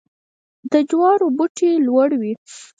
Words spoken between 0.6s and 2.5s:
د جوارو بوټی لوړ وي.